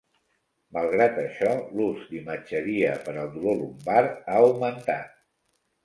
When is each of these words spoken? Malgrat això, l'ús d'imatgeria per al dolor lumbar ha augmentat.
Malgrat 0.77 1.19
això, 1.23 1.51
l'ús 1.81 2.09
d'imatgeria 2.15 2.97
per 3.05 3.17
al 3.17 3.33
dolor 3.37 3.63
lumbar 3.63 4.03
ha 4.11 4.45
augmentat. 4.51 5.19